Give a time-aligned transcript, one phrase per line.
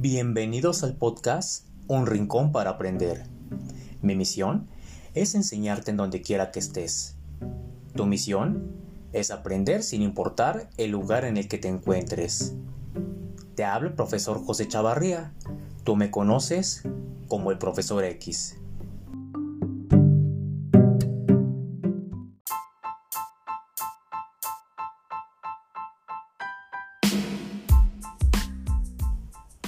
[0.00, 3.24] Bienvenidos al podcast Un Rincón para Aprender.
[4.00, 4.68] Mi misión
[5.14, 7.16] es enseñarte en donde quiera que estés.
[7.96, 8.76] Tu misión
[9.12, 12.54] es aprender sin importar el lugar en el que te encuentres.
[13.56, 15.34] Te habla el profesor José Chavarría.
[15.82, 16.84] Tú me conoces
[17.26, 18.56] como el profesor X.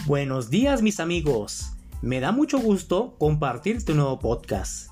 [0.06, 1.72] Buenos días mis amigos.
[2.00, 4.88] Me da mucho gusto compartir este nuevo podcast.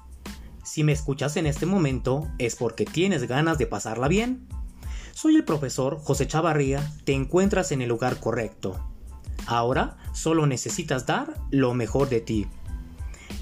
[0.63, 4.47] Si me escuchas en este momento es porque tienes ganas de pasarla bien.
[5.15, 8.79] Soy el profesor José Chavarría, te encuentras en el lugar correcto.
[9.47, 12.47] Ahora solo necesitas dar lo mejor de ti.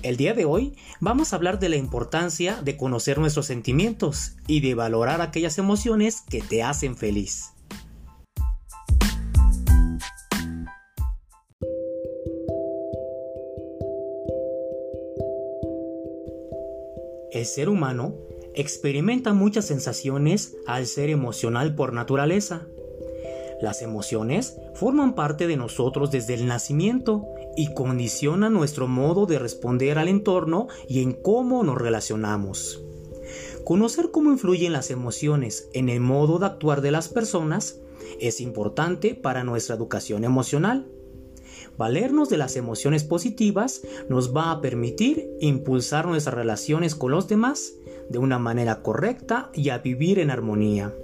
[0.03, 4.61] El día de hoy vamos a hablar de la importancia de conocer nuestros sentimientos y
[4.61, 7.56] de valorar aquellas emociones que te hacen feliz.
[17.33, 18.15] El ser humano
[18.55, 22.67] experimenta muchas sensaciones al ser emocional por naturaleza.
[23.61, 27.25] Las emociones forman parte de nosotros desde el nacimiento
[27.57, 32.83] y condicionan nuestro modo de responder al entorno y en cómo nos relacionamos.
[33.65, 37.81] Conocer cómo influyen las emociones en el modo de actuar de las personas
[38.21, 40.87] es importante para nuestra educación emocional.
[41.79, 47.75] Valernos de las emociones positivas nos va a permitir impulsar nuestras relaciones con los demás
[48.09, 50.95] de una manera correcta y a vivir en armonía.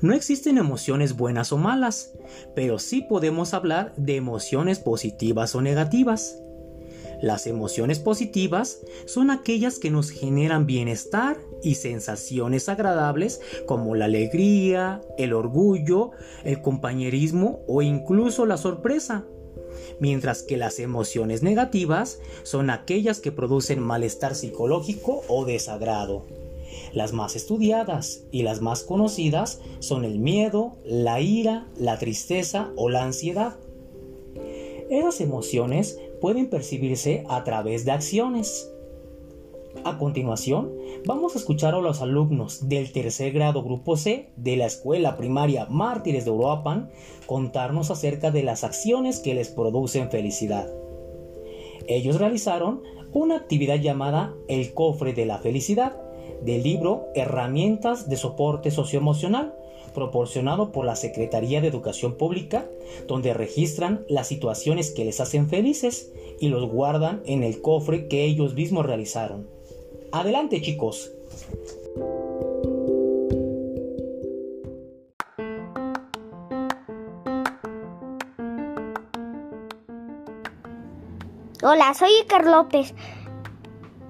[0.00, 2.14] No existen emociones buenas o malas,
[2.54, 6.38] pero sí podemos hablar de emociones positivas o negativas.
[7.20, 15.00] Las emociones positivas son aquellas que nos generan bienestar y sensaciones agradables como la alegría,
[15.18, 16.10] el orgullo,
[16.44, 19.26] el compañerismo o incluso la sorpresa.
[19.98, 26.26] Mientras que las emociones negativas son aquellas que producen malestar psicológico o desagrado.
[26.92, 32.88] Las más estudiadas y las más conocidas son el miedo, la ira, la tristeza o
[32.88, 33.58] la ansiedad.
[34.90, 38.70] Esas emociones pueden percibirse a través de acciones.
[39.84, 40.72] A continuación,
[41.06, 45.66] vamos a escuchar a los alumnos del tercer grado grupo C de la escuela primaria
[45.66, 46.90] Mártires de Uruapan
[47.26, 50.68] contarnos acerca de las acciones que les producen felicidad.
[51.86, 55.96] Ellos realizaron una actividad llamada El cofre de la felicidad
[56.42, 59.54] del libro Herramientas de soporte socioemocional
[59.94, 62.66] proporcionado por la Secretaría de Educación Pública,
[63.08, 68.24] donde registran las situaciones que les hacen felices y los guardan en el cofre que
[68.24, 69.59] ellos mismos realizaron.
[70.12, 71.12] Adelante chicos.
[81.62, 82.94] Hola, soy Iker López.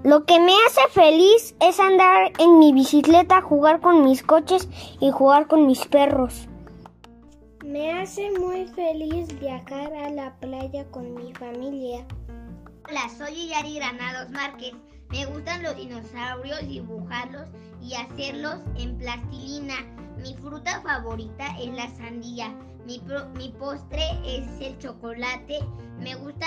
[0.03, 4.69] Lo que me hace feliz es andar en mi bicicleta, jugar con mis coches
[5.00, 6.49] y jugar con mis perros.
[7.62, 12.06] Me hace muy feliz viajar a la playa con mi familia.
[12.88, 14.72] Hola, soy Yari Granados Márquez.
[15.10, 17.48] Me gustan los dinosaurios, dibujarlos
[17.82, 19.75] y hacerlos en plastilina.
[20.22, 22.54] Mi fruta favorita es la sandía.
[22.87, 23.03] Mi,
[23.37, 25.59] mi postre es el chocolate.
[25.99, 26.47] Me gusta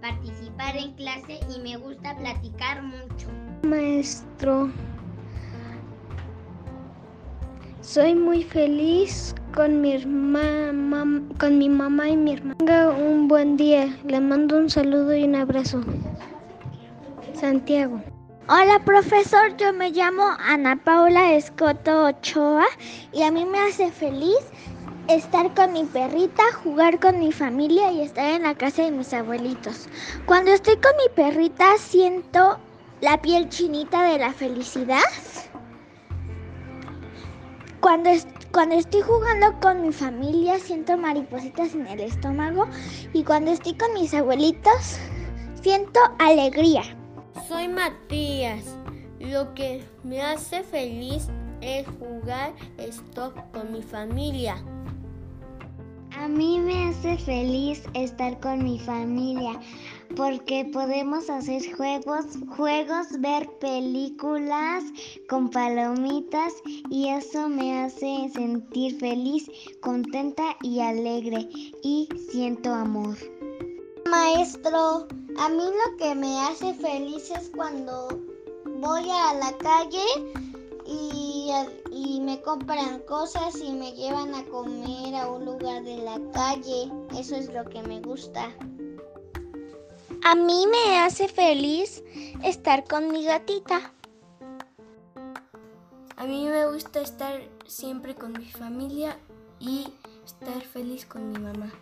[0.00, 3.28] participar en clase y me gusta platicar mucho.
[3.62, 4.70] Maestro,
[7.80, 12.56] soy muy feliz con mi, mamá, con mi mamá y mi hermana.
[12.58, 13.96] Tenga un buen día.
[14.04, 15.80] Le mando un saludo y un abrazo.
[17.34, 18.00] Santiago.
[18.48, 22.66] Hola profesor, yo me llamo Ana Paula Escoto Ochoa
[23.12, 24.38] y a mí me hace feliz
[25.08, 29.12] estar con mi perrita, jugar con mi familia y estar en la casa de mis
[29.12, 29.88] abuelitos.
[30.26, 32.58] Cuando estoy con mi perrita siento
[33.00, 35.02] la piel chinita de la felicidad.
[37.80, 38.10] Cuando,
[38.52, 42.66] cuando estoy jugando con mi familia siento maripositas en el estómago
[43.12, 44.98] y cuando estoy con mis abuelitos
[45.62, 46.82] siento alegría.
[47.50, 48.62] Soy Matías.
[49.18, 51.26] Lo que me hace feliz
[51.60, 54.54] es jugar stop con mi familia.
[56.16, 59.58] A mí me hace feliz estar con mi familia
[60.14, 62.24] porque podemos hacer juegos,
[62.56, 64.84] juegos, ver películas
[65.28, 66.52] con palomitas
[66.88, 69.50] y eso me hace sentir feliz,
[69.80, 71.48] contenta y alegre
[71.82, 73.16] y siento amor.
[74.10, 75.06] Maestro,
[75.38, 78.08] a mí lo que me hace feliz es cuando
[78.64, 80.04] voy a la calle
[80.84, 81.52] y,
[81.92, 86.90] y me compran cosas y me llevan a comer a un lugar de la calle.
[87.16, 88.50] Eso es lo que me gusta.
[90.24, 92.02] A mí me hace feliz
[92.42, 93.92] estar con mi gatita.
[96.16, 99.16] A mí me gusta estar siempre con mi familia
[99.60, 99.86] y
[100.24, 101.72] estar feliz con mi mamá.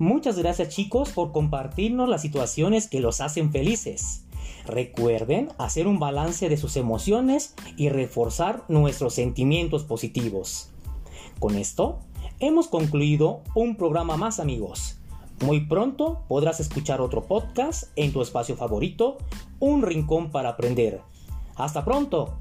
[0.00, 4.24] Muchas gracias chicos por compartirnos las situaciones que los hacen felices.
[4.64, 10.70] Recuerden hacer un balance de sus emociones y reforzar nuestros sentimientos positivos.
[11.38, 11.98] Con esto,
[12.38, 14.96] hemos concluido un programa más amigos.
[15.44, 19.18] Muy pronto podrás escuchar otro podcast en tu espacio favorito,
[19.58, 21.02] Un Rincón para Aprender.
[21.56, 22.38] Hasta pronto.